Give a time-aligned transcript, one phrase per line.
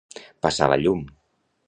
[0.45, 1.05] Passar la llum.